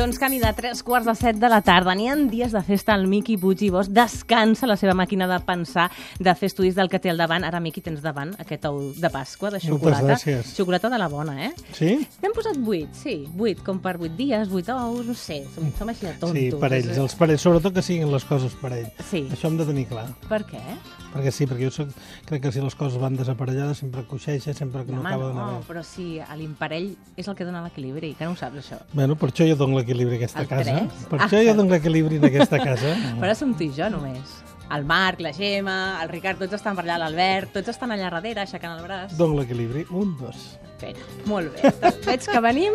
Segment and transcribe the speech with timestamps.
[0.00, 1.92] Doncs camí de 3 quarts de 7 de la tarda.
[1.92, 3.90] N'hi ha dies de festa al Miqui Puig i Bosch.
[3.92, 7.44] Descansa la seva màquina de pensar, de fer estudis del que té al davant.
[7.44, 10.06] Ara, Miqui, tens davant aquest ou de Pasqua, de xocolata.
[10.06, 10.54] gràcies.
[10.56, 11.50] Xocolata de la bona, eh?
[11.76, 11.98] Sí?
[12.22, 13.26] N'hem posat 8, sí.
[13.36, 15.42] 8, com per 8 dies, 8 ous, no sé.
[15.52, 16.32] Som, som així de tontos.
[16.32, 19.04] Sí, per ells, els parells, sobretot que siguin les coses per ells.
[19.10, 19.26] Sí.
[19.28, 20.06] Això hem de tenir clar.
[20.32, 20.64] Per què?
[21.10, 21.92] Perquè sí, perquè jo soc,
[22.24, 25.46] crec que si les coses van desaparellades sempre coixeixa, sempre que no, Home, acaba d'anar
[25.50, 25.64] no, bé.
[25.66, 25.82] però
[26.24, 28.78] a l'imparell és el que dona l'equilibri, que no ho saps, això.
[28.94, 30.76] Bueno, per això jo dono l'equilibri a aquesta El casa.
[30.78, 31.04] tres?
[31.10, 31.26] Per Ah.
[31.26, 32.94] això jo dono l'equilibri en aquesta casa.
[33.20, 34.38] Però som tu i jo, només.
[34.70, 38.40] El Marc, la Gemma, el Ricard, tots estan per allà, l'Albert, tots estan allà darrere,
[38.40, 39.16] aixecant el braç.
[39.18, 39.86] Dono l'equilibri.
[39.90, 40.58] Un, dos.
[40.80, 40.94] Bé,
[41.28, 41.70] molt bé.
[42.06, 42.72] Veig que venim...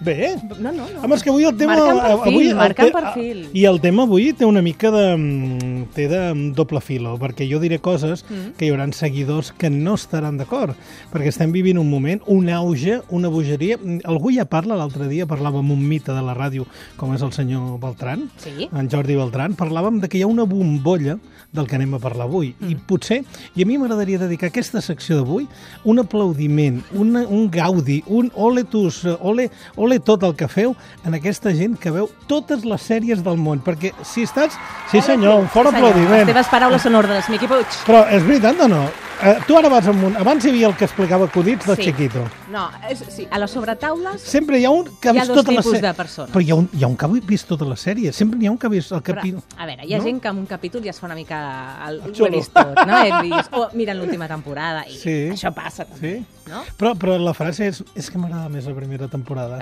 [0.00, 0.36] Bé.
[0.62, 1.00] No, no, no.
[1.02, 1.74] Home, és que avui el tema...
[1.74, 3.38] Marcant perfil, avui, el marcant te- perfil.
[3.58, 5.02] I el tema avui té una mica de...
[5.16, 8.52] mm, té de mm, doble filo, perquè jo diré coses Mm.
[8.58, 10.76] que hi haurà seguidors que no estaran d'acord,
[11.10, 13.76] perquè estem vivint un moment, un auge, una bogeria...
[13.82, 17.22] Mm, Algú ja parla, l'altre dia parlava amb un mite de la ràdio, com és
[17.26, 18.68] el senyor Beltran, Sí?
[18.70, 21.18] en Jordi Beltran, parlàvem de que hi ha una bombolla
[21.50, 22.52] del que anem a parlar avui.
[22.60, 22.86] I Mm.
[22.86, 23.24] potser,
[23.56, 25.48] i a mi m'agradaria dedicar aquesta secció d'avui
[25.84, 31.14] un aplaudiment, una, un gaudi, un ole tus, ole, ole tot el que feu en
[31.18, 33.60] aquesta gent que veu totes les sèries del món.
[33.64, 34.56] Perquè si estàs...
[34.92, 35.90] Sí senyor, un fort Sí, senyor.
[35.90, 36.18] aplaudiment.
[36.24, 37.66] Les teves paraules són ordres, Miqui Puig.
[37.86, 38.84] Però és veritat o no?
[39.20, 40.14] Eh, tu ara vas amunt.
[40.16, 41.82] Abans hi havia el que explicava acudits de Sí.
[41.88, 42.20] Chiquito.
[42.52, 44.20] No, és, sí, a les sobretaules...
[44.22, 45.80] Sempre hi ha un que ha Hi vist tota la sèrie.
[45.82, 46.30] de persones.
[46.30, 48.12] Però hi ha, un, hi ha un que ha vist tota la sèrie.
[48.14, 49.42] Sempre n'hi ha un que ha vist el Però, capítol.
[49.58, 50.04] a veure, hi ha No?
[50.04, 51.40] gent que en un capítol ja es fa una mica...
[51.88, 52.42] El, El xulo.
[52.54, 53.02] tot, no?
[53.22, 55.16] Vist, o miren l'última temporada i Sí.
[55.34, 56.24] això passa també, Sí.
[56.48, 56.62] no?
[56.78, 59.58] Però, però la frase és, és que m'agrada més la primera temporada.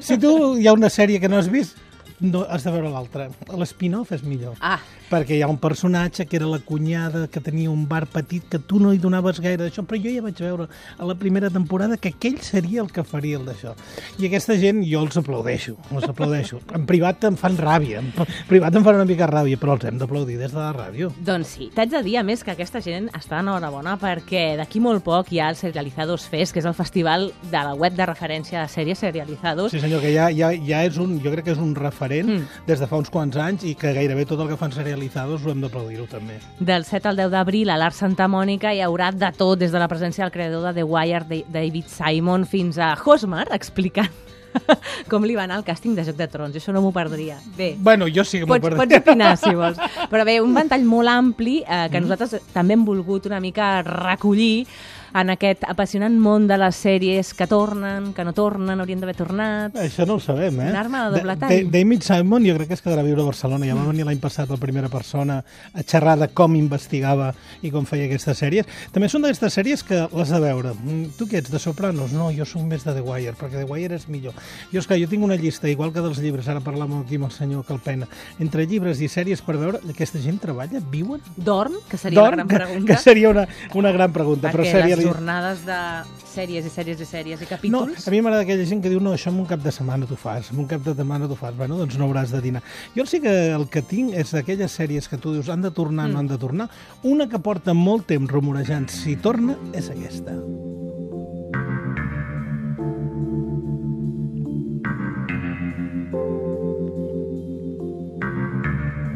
[0.00, 1.76] Si tu hi ha una sèrie que no has vist,
[2.20, 3.28] no, has de veure l'altra.
[3.58, 4.54] L'spin-off és millor.
[4.60, 4.78] Ah,
[5.14, 8.58] Perquè hi ha un personatge que era la cunyada, que tenia un bar petit, que
[8.58, 10.66] tu no hi donaves gaire d'això, però jo ja vaig veure
[10.98, 13.76] a la primera temporada que aquell seria el que faria el d'això.
[14.18, 16.58] I aquesta gent jo els aplaudeixo, els aplaudeixo.
[16.74, 18.10] En privat em fan ràbia, en
[18.48, 21.12] privat em fan una mica ràbia, però els hem d'aplaudir des de la ràdio.
[21.24, 25.04] Doncs sí, t'haig de dir a més que aquesta gent està enhorabona perquè d'aquí molt
[25.06, 28.64] poc hi ha el Serializados Fest, que és el festival de la web de referència
[28.64, 29.70] de sèries Serializados.
[29.70, 32.46] Sí senyor, que ja, ja, ja és un, jo crec que és un referent Mm.
[32.66, 35.50] des de fa uns quants anys i que gairebé tot el que fan serializados ho
[35.50, 36.38] hem d'aplaudir-ho també.
[36.58, 39.78] Del 7 al 10 d'abril a l'Art Santa Mònica hi haurà de tot, des de
[39.78, 44.10] la presència del creador de The Wire, David Simon, fins a Hosmar, explicant
[45.10, 46.54] com li va anar el càsting de Joc de Trons.
[46.56, 47.38] Això no m'ho perdria.
[47.56, 49.00] Bé, Bueno, jo sí que m'ho Pots, pots perdria.
[49.02, 49.78] opinar, si vols.
[50.10, 54.66] Però bé, un ventall molt ampli eh, que nosaltres també hem volgut una mica recollir
[55.14, 59.76] en aquest apassionant món de les sèries que tornen, que no tornen, haurien d'haver tornat...
[59.78, 60.70] Això no ho sabem, eh?
[60.72, 61.52] Una arma de doble tall.
[61.54, 63.66] Da- David Simon jo crec que es quedarà a viure a Barcelona.
[63.68, 65.38] Ja va venir l'any passat la primera persona
[65.72, 67.32] a xerrar de com investigava
[67.62, 68.66] i com feia aquestes sèries.
[68.92, 70.74] També són d'aquestes sèries que les de veure.
[70.74, 72.12] Mm, Tu què ets, de Sopranos?
[72.12, 74.34] No, jo soc més de The Wire, perquè The Wire és millor.
[74.72, 77.34] Jo, esclar, jo tinc una llista, igual que dels llibres, ara parlàvem aquí amb el
[77.36, 78.08] senyor Calpena,
[78.42, 81.22] entre llibres i sèries per veure, aquesta gent treballa, viuen?
[81.36, 82.36] Dorm, que seria Dorm?
[82.38, 82.92] la gran Que- pregunta.
[82.94, 84.48] Que seria una, una gran pregunta.
[84.50, 85.78] perquè però sèrie les jornades de
[86.34, 88.06] sèries i sèries i sèries i No, capítols...
[88.08, 90.18] a mi m'agrada aquella gent que diu no, això en un cap de setmana t'ho
[90.18, 92.62] fas, en un cap de setmana t'ho fas, bueno, doncs no hauràs de dinar.
[92.96, 96.08] Jo sí que el que tinc és d'aquelles sèries que tu dius han de tornar,
[96.10, 96.68] no han de tornar,
[97.02, 100.34] una que porta molt temps rumorejant si torna és aquesta.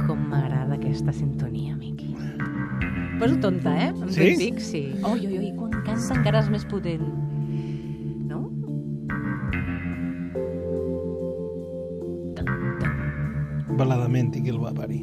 [0.06, 1.77] Com m'agrada aquesta sintonia,
[3.18, 3.88] Poso tonta, eh?
[3.88, 4.20] En Sí?
[4.20, 4.82] Twin Peaks, sí.
[5.02, 7.02] Oi, oi, oi, quan canta encara és més potent.
[8.30, 8.44] No?
[13.78, 15.02] Baladament i qui el va parir.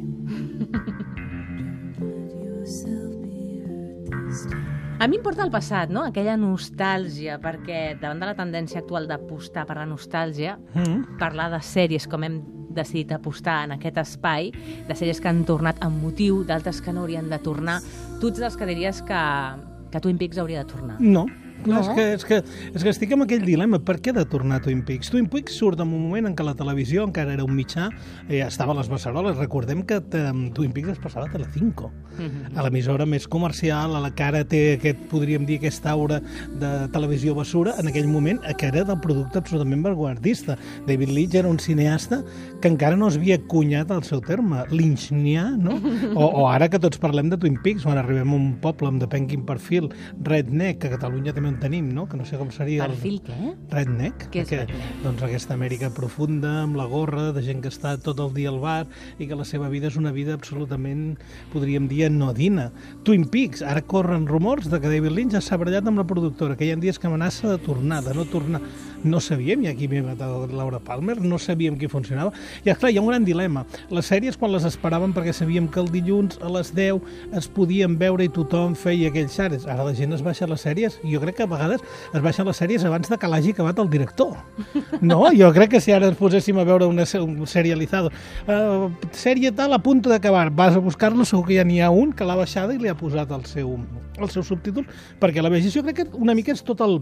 [4.98, 6.02] A mi em porta al passat, no?
[6.08, 11.18] Aquella nostàlgia, perquè davant de la tendència actual d'apostar per la nostàlgia, Mm.
[11.18, 12.40] parlar de sèries com hem
[12.76, 14.52] decidit apostar en aquest espai,
[14.86, 17.80] de sèries que han tornat amb motiu, d'altres que no haurien de tornar,
[18.20, 19.24] tu ets dels que diries que,
[19.90, 21.00] que Twin Peaks hauria de tornar.
[21.00, 21.26] No,
[21.66, 21.82] Clar, No?
[21.82, 23.78] és, que, és, que, és que estic amb aquell dilema.
[23.84, 25.10] Per què de tornar a Twin Peaks?
[25.12, 27.90] Twin Peaks surt en un moment en què la televisió encara era un mitjà,
[28.28, 29.36] eh, estava a les beceroles.
[29.36, 32.56] Recordem que eh, Twin Peaks es passava a Telecinco, Mhm.
[32.56, 36.88] a l'emissora més comercial, a la que ara té aquest, podríem dir, aquesta aura de
[36.88, 40.56] televisió basura, en aquell moment que era del producte absolutament vanguardista.
[40.86, 42.22] David Leitch era un cineasta
[42.62, 45.76] que encara no es havia cunyat el seu terme, lynchnià, no?
[46.16, 49.02] O, o ara que tots parlem de Twin Peaks, quan arribem a un poble amb
[49.02, 49.90] depenc quin perfil,
[50.22, 52.06] redneck, que a Catalunya també on tenim, no?
[52.08, 52.86] Que no sé com seria...
[52.86, 53.52] Perfil què?
[53.72, 54.28] Redneck.
[54.32, 55.00] Què és que, redneck?
[55.04, 58.60] Doncs aquesta Amèrica profunda, amb la gorra, de gent que està tot el dia al
[58.62, 58.84] bar
[59.18, 61.16] i que la seva vida és una vida absolutament,
[61.54, 62.68] podríem dir, anodina.
[63.08, 66.58] Twin Peaks, ara corren rumors de que David Lynch ha s'ha barallat amb la productora,
[66.58, 68.62] que hi ha dies que amenaça de tornar, de no tornar.
[69.06, 72.32] No sabíem ja qui havia matat Laura Palmer, no sabíem qui funcionava.
[72.64, 73.62] I, esclar, hi ha un gran dilema.
[73.94, 77.94] Les sèries, quan les esperàvem, perquè sabíem que el dilluns a les 10 es podien
[78.00, 79.66] veure i tothom feia aquells xares.
[79.70, 82.58] Ara la gent es baixa les sèries, jo crec que a vegades es baixen les
[82.58, 84.34] sèries abans de que l'hagi acabat el director.
[85.00, 85.22] No?
[85.36, 88.10] Jo crec que si ara ens poséssim a veure una, un serializado,
[88.48, 92.12] uh, sèrie tal a punt d'acabar, vas a buscar-lo, segur que ja n'hi ha un
[92.16, 93.76] que l'ha baixada i li ha posat el seu,
[94.18, 94.86] el seu subtítol
[95.20, 95.74] perquè la vegis.
[95.74, 97.00] Jo crec que una mica és tot el,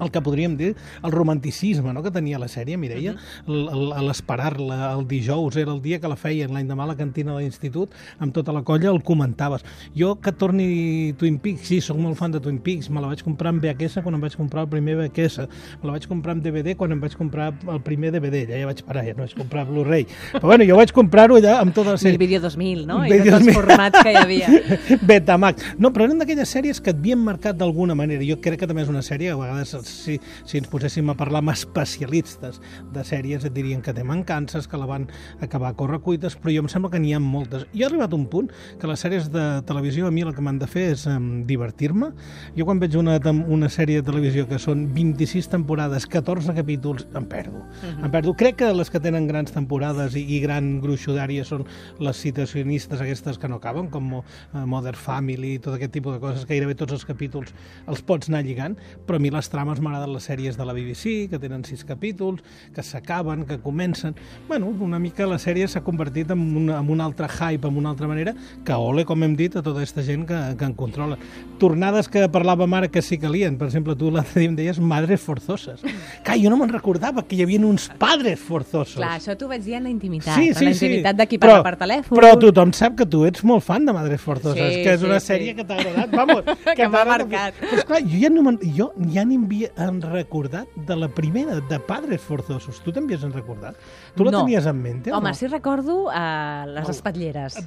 [0.00, 0.74] el que podríem dir
[1.04, 2.02] el romanticisme no?
[2.02, 3.12] que tenia la sèrie, Mireia,
[3.46, 4.02] uh -huh.
[4.06, 7.42] l'esperar-la el dijous, era el dia que la feien l'any demà a la cantina de
[7.42, 9.64] l'institut, amb tota la colla el comentaves.
[9.94, 13.22] Jo que torni Twin Peaks, sí, sóc molt fan de Twin Peaks, me la vaig
[13.22, 15.38] comprar en VHS quan em vaig comprar el primer VHS,
[15.82, 18.66] me la vaig comprar en DVD quan em vaig comprar el primer DVD, ja, ja
[18.66, 20.06] vaig parar, ja no vaig comprar Blu-ray.
[20.32, 22.18] Però bueno, jo vaig comprar-ho allà amb tota la El sèrie.
[22.18, 23.04] vídeo 2000, no?
[23.04, 23.54] I tots els 2000.
[23.54, 24.48] formats que hi havia.
[25.08, 25.74] Betamax.
[25.78, 28.24] No, però eren d'aquelles sèries que et havien marcat d'alguna manera.
[28.24, 31.42] Jo crec que també és una sèrie, a vegades, si, si ens poséssim a parlar
[31.42, 32.60] amb especialistes
[32.92, 35.08] de sèries, et dirien que té mancances, que la van
[35.40, 37.66] acabar a correcuites, però jo em sembla que n'hi ha moltes.
[37.72, 38.50] Jo he arribat a un punt
[38.80, 42.12] que les sèries de televisió a mi el que m'han de fer és um, divertir-me.
[42.56, 47.26] Jo quan veig una, una sèrie de televisió que són 26 temporades, 14 capítols, em
[47.28, 47.62] perdo.
[47.62, 48.04] Uh -huh.
[48.04, 48.34] Em perdo.
[48.34, 51.64] Crec que les que tenen grans temporades i, i gran gruixo d'àrea són
[51.98, 54.22] les situacionistes aquestes que no acaben, com uh,
[54.66, 57.52] Mother Family, tot aquest tipus de coses, gairebé tots els capítols
[57.86, 58.76] els pots anar lligant,
[59.06, 62.42] però a mi les trames m'agraden les sèries de la BBC, que tenen sis capítols,
[62.74, 64.14] que s'acaben, que comencen...
[64.48, 67.90] Bueno, una mica la sèrie s'ha convertit en una, en un altre hype, en una
[67.90, 68.34] altra manera,
[68.64, 71.16] que ole, com hem dit, a tota aquesta gent que, que en controla.
[71.62, 74.78] Tornades que parlàvem ara que sí que calien, per exemple, tu l'altre dia em deies
[74.82, 75.80] madres forzoses.
[76.26, 78.96] Que jo no me'n recordava que hi havia uns padres forzosos.
[78.98, 80.34] Clar, això t'ho vaig dir en la intimitat.
[80.36, 80.86] Sí, en sí, la sí.
[80.88, 82.18] intimitat de qui parla per telèfon.
[82.18, 85.06] Però tothom sap que tu ets molt fan de Madres Forzoses, Sí, que és sí,
[85.06, 85.26] una sí.
[85.32, 86.10] sèrie que t'ha agradat.
[86.12, 86.42] Vamos,
[86.76, 87.06] Que m'ha t'ha agradat.
[87.30, 87.60] marcat.
[87.62, 89.38] Però, esclar, jo ja no jo ja ni
[89.76, 92.80] en recordat de la primera, de Padres Forzosos.
[92.82, 93.76] Tu també has recordat?
[94.16, 94.40] Tu la No.
[94.44, 95.34] tenies en mente o Home, no?
[95.34, 97.56] sí recordo uh, les espatlleres.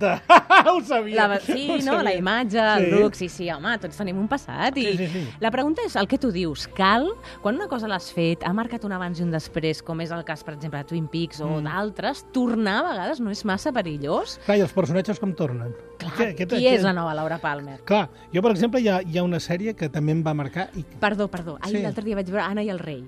[0.72, 1.28] ho sabia.
[1.28, 1.82] La, sí, ho no?
[1.82, 2.04] sabia.
[2.04, 4.78] La imatge, el look, sí, sí, home, tots tenim un passat.
[4.78, 5.28] I Sí, sí, sí.
[5.40, 6.68] La pregunta és el que tu dius.
[6.76, 7.08] Cal,
[7.42, 10.24] quan una cosa l'has fet, ha marcat un abans i un després, com és el
[10.26, 11.64] cas, per exemple, de Twin Peaks o Mm.
[11.66, 14.40] d'altres, tornar a vegades no és massa perillós?
[14.46, 15.74] Clar, i els personatges com tornen?
[15.98, 17.80] Clar, Què- què- qui què- és la nova Laura Palmer?
[17.86, 20.70] Clar, jo, per exemple, hi ha, hi ha una sèrie que també em va marcar
[20.76, 21.58] i Perdó, perdó.
[21.62, 21.85] Ahir Sí.
[21.86, 23.04] L'altre dia vaig veure Anna i el rei.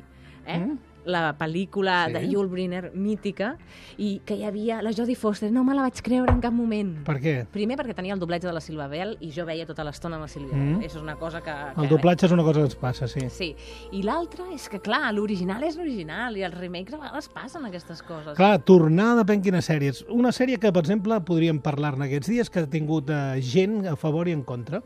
[0.48, 0.60] Eh?
[0.60, 0.78] Mm.
[1.08, 2.14] La pel·lícula Sí.
[2.18, 3.54] de Yul Brynner, mítica,
[3.98, 5.50] i que hi havia la Jodie Foster.
[5.54, 6.98] No me la vaig creure en cap moment.
[7.06, 7.46] per què?
[7.48, 10.28] Primer perquè tenia el doblatge de la Silva Bell i jo veia tota l'estona la
[10.28, 10.80] Silva Mm.
[10.80, 10.84] Bell.
[10.90, 11.54] Això és una cosa que...
[11.76, 13.22] que El doblatge és una cosa que ens passa, sí.
[13.30, 13.56] Sí.
[13.94, 18.02] I l'altra és que, clar, l'original és l'original i els remakes a vegades passen aquestes
[18.04, 18.36] coses.
[18.36, 20.04] Clar, tornar depèn quines sèries.
[20.10, 23.96] Una sèrie que, per exemple, podríem parlar-ne aquests dies, que ha tingut eh, gent a
[23.96, 24.84] favor i en contra.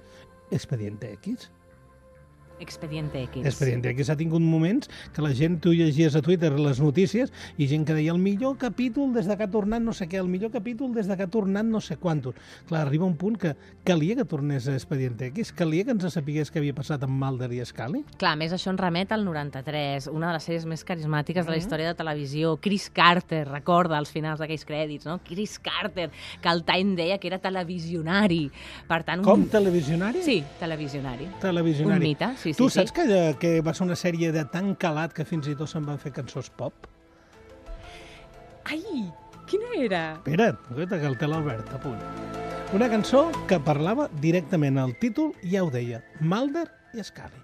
[0.52, 1.50] Expediente X.
[2.62, 3.46] Expediente X.
[3.46, 7.68] Expediente X ha tingut moments que la gent, tu llegies a Twitter les notícies i
[7.68, 10.30] gent que deia el millor capítol des de que ha tornat no sé què, el
[10.30, 12.36] millor capítol des de que ha tornat no sé quantos.
[12.70, 16.52] Clar, arriba un punt que calia que tornés a Expediente X, calia que ens sapigués
[16.54, 18.04] què havia passat amb Mulder i Scully.
[18.22, 21.48] Clar, a més això ens remet al 93, una de les sèries més carismàtiques Mm.
[21.48, 22.58] de la història de televisió.
[22.62, 25.20] Chris Carter, recorda als finals d'aquells crèdits, no?
[25.26, 26.10] Chris Carter,
[26.42, 28.52] que el Time deia que era televisionari.
[28.88, 29.26] Per tant, un...
[29.26, 30.22] Com televisionari?
[30.22, 31.28] Sí, televisionari.
[31.42, 31.98] Televisionari.
[31.98, 32.80] Un mite, sí, sí, Tu sí.
[32.80, 33.06] saps que,
[33.40, 36.14] que va ser una sèrie de tan calat que fins i tot se'n van fer
[36.16, 36.88] cançons pop?
[38.72, 38.82] Ai,
[39.50, 40.04] quina era?
[40.22, 40.60] Espera't,
[40.92, 42.00] que el té l'Albert, a punt.
[42.78, 47.42] Una cançó que parlava directament al títol, ja ho deia, Mulder i Scully.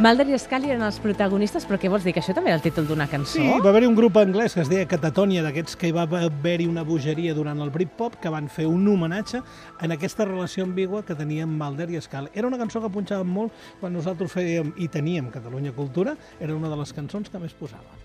[0.00, 2.14] Mulder i Scully eren els protagonistes, però què vols dir?
[2.16, 3.36] Que això també era el títol d'una cançó?
[3.36, 6.64] Sí, va haver-hi un grup anglès que es deia Catatonia, d'aquests que hi va haver-hi
[6.70, 9.42] una bogeria durant el Britpop, que van fer un homenatge
[9.84, 12.32] en aquesta relació ambigua que tenien Mulder i Scully.
[12.32, 13.52] Era una cançó que punxàvem molt
[13.82, 18.00] quan nosaltres fèiem i teníem Catalunya Cultura, era una de les cançons que més posava.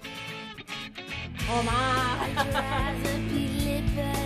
[3.95, 4.24] I'd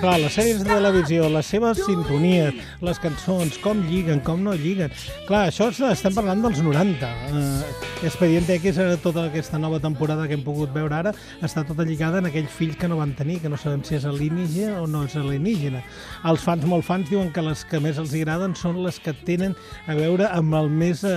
[0.00, 4.88] Esclar, les sèries de televisió, les seves sintonies, les cançons, com lliguen, com no lliguen...
[5.28, 7.10] Clar, això estem parlant dels 90.
[7.36, 11.12] Eh, Expediente X tota aquesta nova temporada que hem pogut veure ara,
[11.44, 14.06] està tota lligada en aquell fill que no van tenir, que no sabem si és
[14.08, 15.82] alienígena o no és alienígena.
[16.32, 19.52] Els fans, molt fans, diuen que les que més els agraden són les que tenen
[19.84, 21.12] a veure amb el més eh,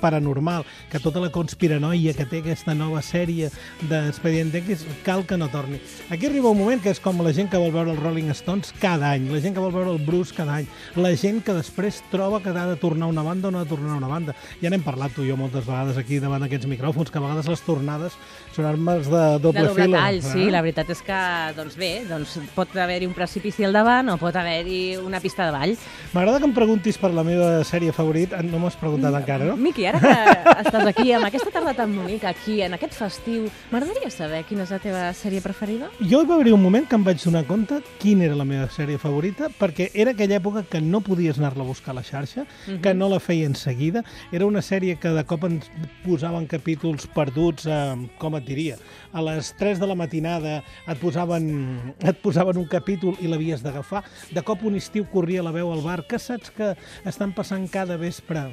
[0.00, 3.52] paranormal, que tota la conspiranoia que té aquesta nova sèrie
[3.92, 5.84] d'Expediente X cal que no torni.
[6.08, 8.72] Aquí arriba un moment que és com la gent que vol veure els Rolling Stones
[8.80, 12.02] cada any, la gent que vol veure el Bruce cada any, la gent que després
[12.12, 14.36] troba que ha de tornar una banda o no ha de tornar una banda.
[14.62, 17.50] Ja n'hem parlat tu i jo moltes vegades aquí davant d'aquests micròfons, que a vegades
[17.50, 18.16] les tornades
[18.52, 20.46] són armes de doble, de doble tall, sí.
[20.46, 20.50] eh?
[20.52, 21.20] La veritat és que,
[21.56, 25.56] doncs bé, doncs pot haver-hi un precipici al davant o pot haver-hi una pista de
[25.56, 25.74] ball.
[26.12, 28.42] M'agrada que em preguntis per la meva sèrie favorita.
[28.44, 29.56] No m'has preguntat encara, no?
[29.56, 30.12] Miqui, ara que
[30.64, 34.74] estàs aquí, amb aquesta tarda tan bonica, aquí, en aquest festiu, m'agradaria saber quina és
[34.74, 35.90] la teva sèrie preferida?
[36.00, 37.80] Jo hi va haver un moment que em vaig donar compte
[38.12, 41.68] quina era la meva sèrie favorita, perquè era aquella època que no podies anar-la a
[41.70, 42.42] buscar a la xarxa,
[42.84, 44.02] que no la feien seguida.
[44.36, 45.70] Era una sèrie que de cop ens
[46.02, 48.76] posaven capítols perduts, eh, com et diria,
[49.16, 54.04] a les 3 de la matinada et posaven, et posaven un capítol i l'havies d'agafar.
[54.28, 56.74] De cop un estiu corria la veu al bar, que saps que
[57.08, 58.50] estan passant cada vespre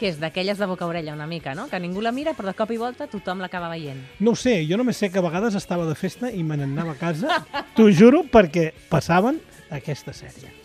[0.00, 1.66] Que és d'aquelles de boca a orella una mica, no?
[1.68, 4.00] Que ningú la mira, però de cop i volta tothom l'acaba veient.
[4.24, 6.96] No ho sé, jo només sé que a vegades estava de festa i me n'anava
[6.96, 7.42] a casa,
[7.76, 10.59] t'ho juro, perquè passaven aquesta sèrie.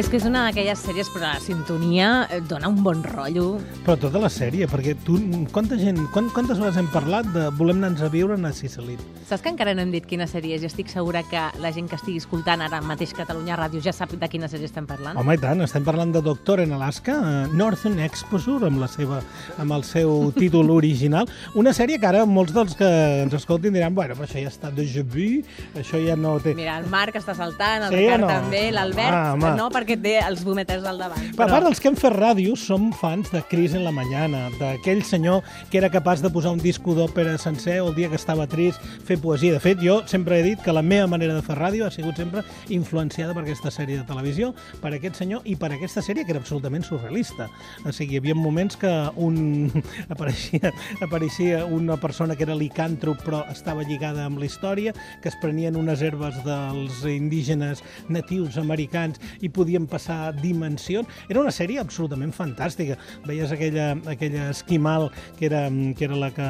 [0.00, 3.58] És que és una d'aquelles sèries, però la sintonia eh, dona un bon rotllo.
[3.84, 5.18] Però tota la sèrie, perquè tu,
[5.52, 8.94] quanta gent, quant, quantes vegades hem parlat de volem anar a viure a Sicilí?
[9.28, 11.90] Saps que encara no hem dit quina sèrie és i estic segura que la gent
[11.90, 15.20] que estigui escoltant ara mateix Catalunya Ràdio ja sap de quina sèrie estem parlant?
[15.20, 19.20] Home, i tant, estem parlant de Doctor en Alaska, eh, Northern Exposure, amb, la seva,
[19.60, 21.28] amb el seu títol original.
[21.60, 22.88] Una sèrie que ara molts dels que
[23.26, 25.44] ens escoltin diran, bueno, però això ja està déjà vu,
[25.76, 26.56] això ja no té...
[26.56, 28.32] Mira, el Marc està saltant, el Sí Ricard no?
[28.32, 31.30] també, l'Albert, Ah, no, perquè té els vòmeters al davant.
[31.36, 35.02] Per part dels que hem fet ràdio, som fans de Cris en la Mañana, d'aquell
[35.06, 38.82] senyor que era capaç de posar un disco d'òpera sencer el dia que estava trist,
[39.06, 39.54] fer poesia.
[39.54, 42.16] De fet, jo sempre he dit que la meva manera de fer ràdio ha sigut
[42.20, 46.34] sempre influenciada per aquesta sèrie de televisió, per aquest senyor i per aquesta sèrie que
[46.34, 47.48] era absolutament surrealista.
[47.84, 49.70] O sigui, hi havia moments que un...
[50.12, 55.38] apareixia, apareixia una persona que era licàntrop però estava lligada amb la història, que es
[55.40, 61.06] prenien unes herbes dels indígenes natius americans i podien passar dimensions.
[61.28, 62.96] Era una sèrie absolutament fantàstica.
[63.26, 66.48] Veies aquella, aquella esquimal que era, que era, la, que,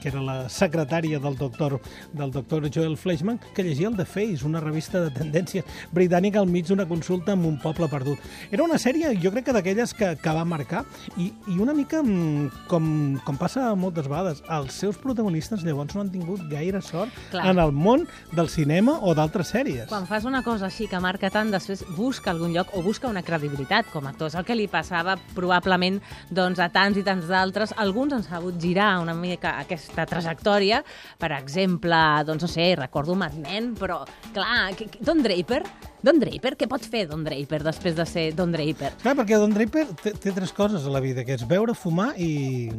[0.00, 1.78] que era la secretària del doctor,
[2.16, 6.48] del doctor Joel Fleischman, que llegia el The Face, una revista de tendència britànica al
[6.48, 8.22] mig d'una consulta amb un poble perdut.
[8.50, 10.84] Era una sèrie, jo crec que d'aquelles que, que va marcar
[11.20, 12.88] i, i una mica mm, com,
[13.26, 17.44] com passa moltes vegades, els seus protagonistes llavors no han tingut gaire sort Clar.
[17.52, 19.86] en el món del cinema o d'altres sèries.
[19.92, 23.22] Quan fas una cosa així que marca tant, després busca algun lloc o busca una
[23.22, 24.28] credibilitat com a actor.
[24.28, 26.00] És el que li passava probablement
[26.30, 27.74] doncs, a tants i tants d'altres.
[27.76, 30.82] Alguns han sabut girar una mica aquesta trajectòria.
[31.18, 35.62] Per exemple, doncs no sé, recordo Mad Men, però clar, que- que- Don Draper,
[36.02, 38.92] Don Draper, què pot fer Don Draper després de ser Don Draper?
[39.02, 42.12] Clar, perquè Don Draper té, té tres coses a la vida, que és beure, fumar
[42.16, 42.70] i,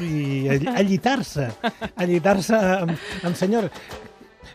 [0.00, 1.50] i all- allitar-se.
[1.96, 3.70] Allitar-se amb, amb senyor.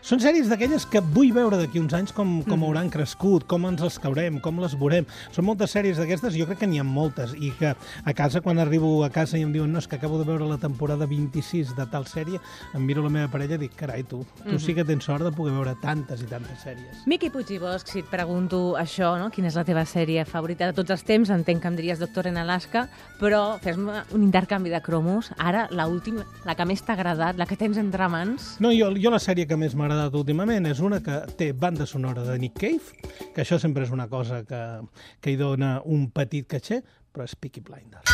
[0.00, 3.82] Són sèries d'aquelles que vull veure d'aquí uns anys com, com hauran crescut, com ens
[3.84, 5.04] les caurem, com les veurem.
[5.34, 8.58] Són moltes sèries d'aquestes, jo crec que n'hi ha moltes, i que a casa, quan
[8.62, 11.74] arribo a casa i em diuen no, és que acabo de veure la temporada 26
[11.76, 12.40] de tal sèrie,
[12.74, 15.34] em miro la meva parella i dic, carai, tu, tu sí que tens sort de
[15.36, 17.04] poder veure tantes i tantes sèries.
[17.10, 19.28] Miqui Puig i Bosch, si et pregunto això, no?
[19.34, 22.30] quina és la teva sèrie favorita de tots els temps, entenc que em diries Doctor
[22.32, 22.86] en Alaska,
[23.20, 25.28] però fes-me un intercanvi de cromos.
[25.36, 28.54] Ara, la última, la que més t'ha agradat, la que tens entre mans...
[28.64, 31.86] No, jo, jo la sèrie que més m'ha agradat últimament és una que té banda
[31.86, 34.62] sonora de Nick Cave, que això sempre és una cosa que,
[35.20, 38.06] que hi dona un petit caché, però és Peaky Blinders.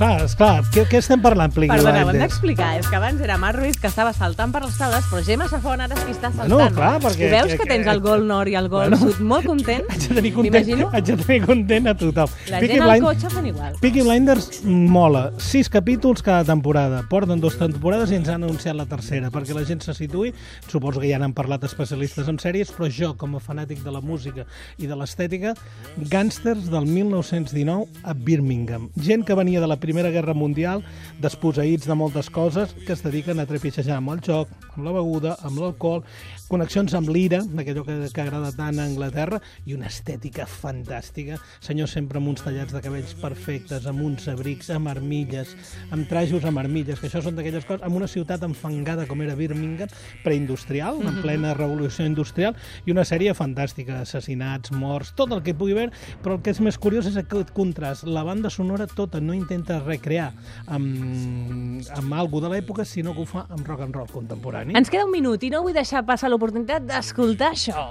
[0.00, 2.70] Clar, esclar, què, què estem parlant, Peaky Perdona, ho hem d'explicar.
[2.80, 5.82] És que abans era Marc Ruiz que estava saltant per les taules, però Gemma Safon
[5.84, 6.54] ara és qui està saltant.
[6.54, 8.96] Bueno, clar, perquè- I veus que- que, tens el gol nord i el gol Bueno.
[8.96, 9.84] sud molt content?
[9.92, 12.30] Haig de tenir content, haig de tenir content a tothom.
[12.48, 13.74] la Peaky gent al Blind- cotxe fan igual.
[13.82, 15.32] Peaky Blinders mola.
[15.36, 17.02] Sis capítols cada temporada.
[17.10, 20.32] Porten dues temporades i ens han anunciat la tercera, perquè la gent se situï.
[20.66, 24.00] Suposo que ja n'han parlat especialistes en sèries, però jo, com a fanàtic de la
[24.00, 24.46] música
[24.78, 25.52] i de l'estètica,
[25.98, 28.88] gàngsters del 1919 a Birmingham.
[28.96, 30.84] Gent que venia de la Primera Guerra Mundial,
[31.20, 35.36] desposseïts de moltes coses, que es dediquen a trepitjar amb el joc, amb la beguda,
[35.42, 36.04] amb l'alcohol,
[36.48, 41.38] connexions amb l'ira, d'aquello que, que agrada tant a Anglaterra, i una estètica fantàstica.
[41.60, 45.56] Senyors sempre amb uns tallats de cabells perfectes, amb uns abrics, amb armilles,
[45.90, 49.36] amb trajos amb armilles, que això són d'aquelles coses, amb una ciutat enfangada com era
[49.38, 49.90] Birmingham,
[50.24, 52.54] preindustrial, en plena revolució industrial,
[52.86, 55.90] i una sèrie fantàstica, assassinats, morts, tot el que pugui haver,
[56.22, 58.06] però el que és més curiós és aquest contrast.
[58.06, 60.30] La banda sonora tota no intenta recrear
[60.66, 64.76] amb, amb algú de l'època, sinó que ho fa amb rock and roll contemporani.
[64.78, 67.90] Ens queda un minut i no vull deixar passar l'oportunitat d'escoltar això.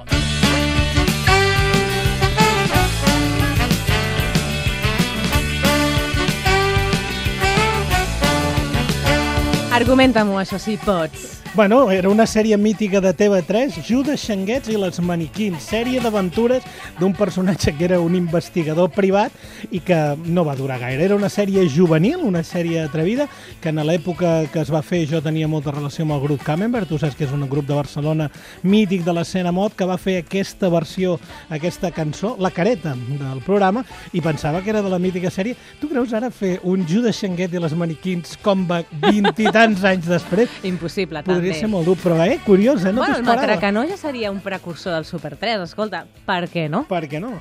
[9.79, 11.38] Argumenta-m'ho, això, si pots.
[11.59, 16.63] Bueno, era una sèrie mítica de TV3, Judes Xanguets i les Maniquins, sèrie d'aventures
[17.01, 19.33] d'un personatge que era un investigador privat
[19.67, 21.03] i que no va durar gaire.
[21.03, 23.25] Era una sèrie juvenil, una sèrie atrevida,
[23.59, 26.87] que en l'època que es va fer jo tenia molta relació amb el grup Camembert,
[26.87, 28.29] tu saps que és un grup de Barcelona
[28.63, 31.17] mític de l'escena mod, que va fer aquesta versió,
[31.51, 35.59] aquesta cançó, la careta del programa, i pensava que era de la mítica sèrie.
[35.83, 39.83] Tu creus ara fer un Judes Xanguet i les Maniquins com va 20 i tants
[39.83, 40.55] anys després?
[40.63, 41.48] Impossible, també.
[41.48, 42.93] Podria ser molt dur, però eh, curiós, eh?
[42.93, 43.41] No bueno, t'ho el esperava.
[43.41, 46.85] Matracanó ja seria un precursor del Super 3, escolta, per què no?
[46.89, 47.33] Per què no?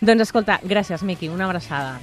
[0.00, 1.98] Doncs escolta, gràcies, Miqui, una abraçada.